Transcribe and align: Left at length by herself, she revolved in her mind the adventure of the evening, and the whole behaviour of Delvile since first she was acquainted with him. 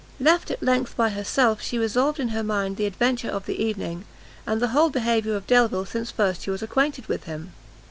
Left 0.19 0.49
at 0.49 0.63
length 0.63 0.97
by 0.97 1.09
herself, 1.09 1.61
she 1.61 1.77
revolved 1.77 2.19
in 2.19 2.29
her 2.29 2.41
mind 2.41 2.75
the 2.77 2.87
adventure 2.87 3.29
of 3.29 3.45
the 3.45 3.61
evening, 3.63 4.05
and 4.47 4.59
the 4.59 4.69
whole 4.69 4.89
behaviour 4.89 5.35
of 5.35 5.45
Delvile 5.45 5.85
since 5.85 6.09
first 6.09 6.41
she 6.41 6.49
was 6.49 6.63
acquainted 6.63 7.05
with 7.05 7.25
him. 7.25 7.53